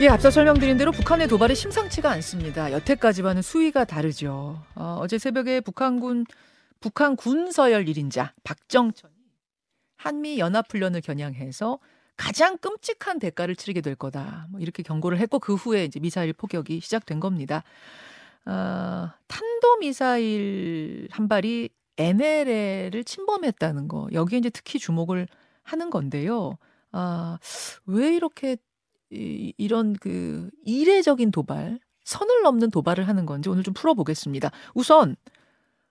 [0.00, 2.72] 예, 앞서 설명드린 대로 북한의 도발이 심상치가 않습니다.
[2.72, 4.60] 여태까지와는 수위가 다르죠.
[4.74, 6.26] 어, 제 새벽에 북한군
[6.80, 9.14] 북한 군서열 1인자 박정천이
[9.96, 11.78] 한미 연합훈련을 겨냥해서
[12.16, 14.48] 가장 끔찍한 대가를 치르게 될 거다.
[14.50, 17.62] 뭐 이렇게 경고를 했고 그 후에 이제 미사일 포격이 시작된 겁니다.
[18.46, 21.68] 어, 탄도 미사일 한 발이
[21.98, 25.28] NLL을 침범했다는 거 여기에 이제 특히 주목을
[25.62, 26.58] 하는 건데요.
[26.90, 27.38] 아,
[27.86, 28.56] 왜 이렇게
[29.14, 34.50] 이, 이런 그 이례적인 도발, 선을 넘는 도발을 하는 건지 오늘 좀 풀어보겠습니다.
[34.74, 35.16] 우선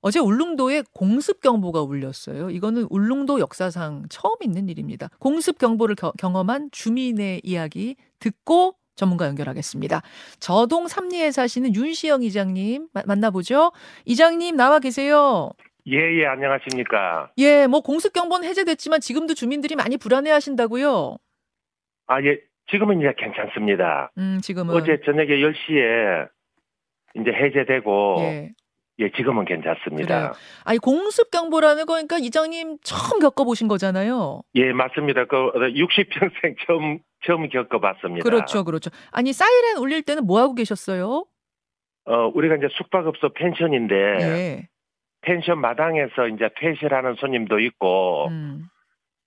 [0.00, 2.50] 어제 울릉도에 공습 경보가 울렸어요.
[2.50, 5.08] 이거는 울릉도 역사상 처음 있는 일입니다.
[5.18, 10.02] 공습 경보를 겨, 경험한 주민의 이야기 듣고 전문가 연결하겠습니다.
[10.40, 13.72] 저동 삼리에 사시는 윤시영 이장님 마, 만나보죠.
[14.04, 15.50] 이장님 나와 계세요.
[15.86, 17.30] 예, 예, 안녕하십니까.
[17.38, 21.16] 예, 뭐 공습 경보는 해제됐지만 지금도 주민들이 많이 불안해 하신다고요?
[22.06, 22.40] 아, 예,
[22.70, 24.10] 지금은 이제 괜찮습니다.
[24.18, 24.74] 음, 지금은.
[24.74, 26.28] 어제 저녁에 10시에
[27.16, 28.50] 이제 해제되고, 예.
[29.00, 30.06] 예, 지금은 괜찮습니다.
[30.06, 30.32] 그래요.
[30.64, 34.42] 아니, 공습 경보라는 거니까 이장님 처음 겪어보신 거잖아요.
[34.54, 35.24] 예, 맞습니다.
[35.26, 38.22] 그 60평생 처음 처음 겪어봤습니다.
[38.22, 38.90] 그렇죠, 그렇죠.
[39.10, 41.26] 아니, 사이렌 울릴 때는 뭐 하고 계셨어요?
[42.06, 44.68] 어, 우리가 이제 숙박업소 펜션인데 예.
[45.22, 48.64] 펜션 마당에서 이제 퇴실하는 손님도 있고, 음.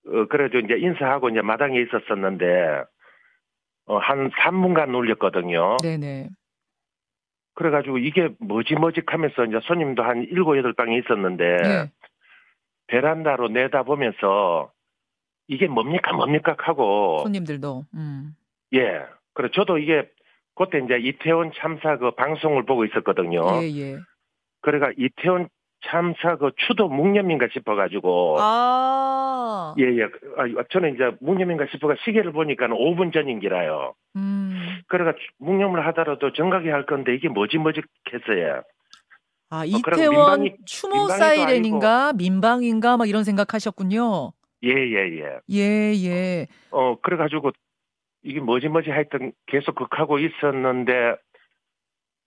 [0.08, 2.84] 어, 그래도 이제 인사하고 이제 마당에 있었었는데
[3.88, 5.78] 어, 한 3분간 울렸거든요.
[5.82, 6.30] 네네.
[7.56, 11.92] 그래가지고 이게 뭐지 뭐지 하면서 이제 손님도 한 일곱 여덟 방이 있었는데 예.
[12.88, 14.72] 베란다로 내다보면서
[15.48, 17.86] 이게 뭡니까 뭡니까 하고 손님들도.
[17.96, 18.36] 음.
[18.76, 19.02] 예
[19.34, 20.08] 그래 저도 이게
[20.56, 23.42] 그때 이제 이태원 참사 그 방송을 보고 있었거든요.
[23.62, 23.98] 예, 예.
[24.62, 25.50] 그래가 이태원
[25.86, 29.76] 참사 그 추도 묵념인가 싶어가지고 아.
[29.78, 30.04] 예예
[30.38, 33.94] 아, 저는 이제 묵념인가 싶어가 시계를 보니까는 5분 전인기라요.
[34.16, 34.80] 음.
[34.88, 38.64] 그래가 묵념을 하더라도 정각이 할 건데 이게 뭐지 뭐지 했어요.
[39.50, 44.34] 아, 그리고 이태원 민방위- 추모 사이렌인가 민방인가 막 이런 생각하셨군요.
[44.64, 45.40] 예예 예.
[45.52, 46.48] 예, 예.
[46.72, 47.52] 어, 그래가지고,
[48.24, 51.16] 이게 뭐지 뭐지 하여튼 계속 극하고 있었는데,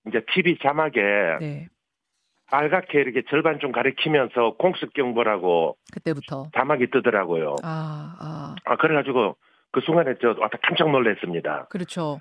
[0.06, 1.00] 이제 TV 자막에
[1.40, 1.66] 네.
[2.50, 6.48] 빨갛게 이렇게 절반 좀 가리키면서 공습경보라고 그때부터.
[6.54, 7.56] 자막이 뜨더라고요.
[7.62, 8.54] 아, 아.
[8.64, 9.36] 아, 그래가지고
[9.72, 11.66] 그 순간에 저 왔다 깜짝 놀랐습니다.
[11.70, 12.18] 그렇죠.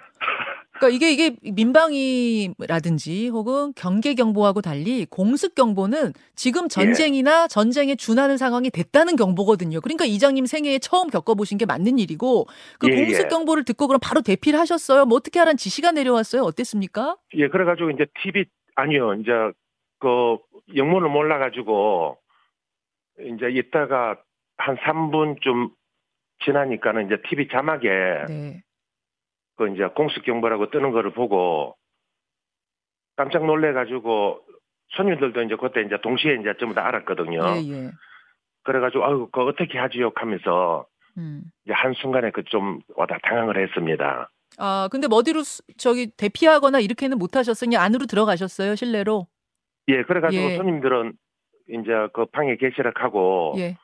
[0.79, 8.69] 그러니까 이게 이게 민방위라든지 혹은 경계 경보하고 달리 공습 경보는 지금 전쟁이나 전쟁에 준하는 상황이
[8.69, 9.81] 됐다는 경보거든요.
[9.81, 12.45] 그러니까 이장님 생애에 처음 겪어보신 게 맞는 일이고
[12.79, 13.27] 그 예, 공습 예.
[13.27, 15.05] 경보를 듣고 그럼 바로 대피를 하셨어요.
[15.05, 16.43] 뭐 어떻게 하라는 지시가 내려왔어요.
[16.43, 17.17] 어땠습니까?
[17.33, 18.45] 예, 그래가지고 이제 TV,
[18.75, 19.31] 아니요, 이제
[19.99, 20.37] 그
[20.75, 22.17] 영문을 몰라가지고,
[23.19, 24.17] 이제 이따가
[24.57, 25.71] 한 3분쯤
[26.45, 27.89] 지나니까는 이제 TV 자막에
[28.29, 28.61] 네.
[29.57, 31.75] 그 이제 공습 경보라고 뜨는 거를 보고
[33.17, 34.39] 깜짝 놀래가지고
[34.95, 37.41] 손님들도 이제 그때 이제 동시에 이제 전부 다 알았거든요.
[37.57, 37.91] 예, 예.
[38.63, 40.85] 그래가지고 아유 그 어떻게 하지요 하면서
[41.17, 41.43] 음.
[41.65, 44.29] 이제 한 순간에 그 좀 와다 당황을 했습니다.
[44.57, 47.77] 아, 근데 뭐 어디로 수- 저기 대피하거나 이렇게는 못 하셨어요?
[47.77, 48.75] 안으로 들어가셨어요?
[48.75, 49.27] 실내로?
[49.89, 50.55] 예, 그래가지고 예.
[50.57, 51.13] 손님들은
[51.69, 53.77] 이제 그 방에 계시락 하고 예.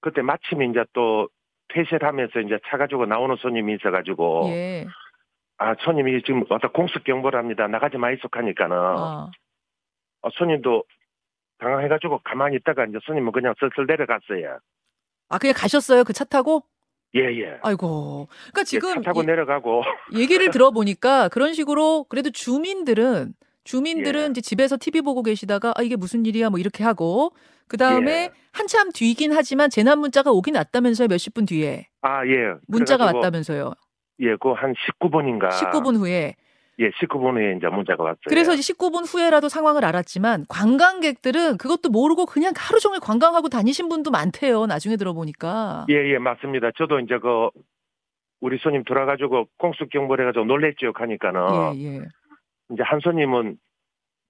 [0.00, 1.28] 그때 마침 이제 또
[1.74, 4.86] 퇴실하면서 이제 차 가지고 나오는 손님이 있어가지고 예.
[5.58, 7.66] 아 손님이 지금 왔다 공습 경보를 합니다.
[7.66, 9.30] 나가지 마이속 하니까는 아.
[10.22, 10.84] 어, 손님도
[11.58, 14.58] 당황해가지고 가만히 있다가 이제 손님은 그냥 슬슬 내려갔어요.
[15.28, 16.04] 아, 그냥 가셨어요?
[16.04, 16.62] 그 차 타고?
[17.14, 17.58] 예, 예.
[17.62, 18.26] 아이고.
[18.52, 19.82] 그러니까 예, 지금 차 타고 이- 내려가고
[20.14, 23.32] 얘기를 들어보니까 그런 식으로 그래도 주민들은
[23.64, 24.26] 주민들은 예.
[24.30, 27.32] 이제 집에서 TV 보고 계시다가 아 이게 무슨 일이야 뭐 이렇게 하고
[27.68, 28.30] 그 다음에 예.
[28.52, 32.54] 한참 뒤긴 하지만 재난 문자가 오긴 왔다면서요 몇십 분 뒤에 아, 예.
[32.68, 33.72] 문자가 그래가지고, 왔다면서요
[34.20, 36.34] 예, 그 한 19분인가 19분 후에
[36.78, 38.18] 예, 19분 후에 이제 문자가 왔어요.
[38.28, 44.10] 그래서 이제 19분 후에라도 상황을 알았지만 관광객들은 그것도 모르고 그냥 하루 종일 관광하고 다니신 분도
[44.10, 46.70] 많대요 나중에 들어보니까 예, 예, 맞습니다.
[46.76, 47.48] 저도 이제 그
[48.40, 52.00] 우리 손님 들어가지고 공습 경보를 해가지고 놀랬죠 하니까는 예, 예.
[52.72, 53.56] 이제 한 손님은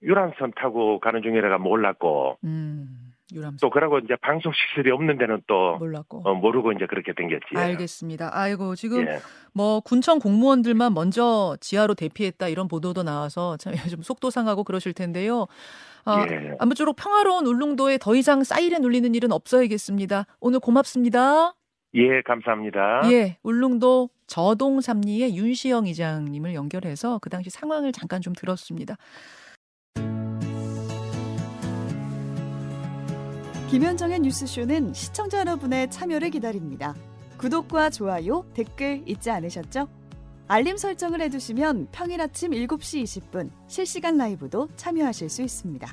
[0.01, 5.77] 유람선 타고 가는 중이라가 몰랐고 음 유람선 또 그러고 이제 방송 시설이 없는 데는 또
[5.77, 7.55] 몰랐고 어, 모르고 이제 그렇게 된겠지.
[7.55, 9.19] 알겠습니다 아이고 지금 예.
[9.53, 15.47] 뭐 군청 공무원들만 먼저 지하로 대피했다 이런 보도도 나와서 참 좀 속도 상하고 그러실 텐데요.
[16.05, 16.55] 아, 예.
[16.59, 20.25] 아무쪼록 평화로운 울릉도에 더 이상 사이렌 울리는 일은 없어야겠습니다.
[20.41, 21.53] 오늘 고맙습니다.
[21.95, 23.01] 예, 감사합니다.
[23.11, 28.95] 예, 울릉도 저동 삼리의 윤시영 이장님을 연결해서 그 당시 상황을 잠깐 좀 들었습니다.
[33.69, 36.95] 김현정의 뉴스쇼는 시청자 여러분의 참여를 기다립니다.
[37.37, 39.87] 구독과 좋아요, 댓글 잊지 않으셨죠?
[40.47, 45.87] 알림 설정을 해두시면 평일 아침 7시 20분 실시간 라이브도 참여하실 수 있습니다.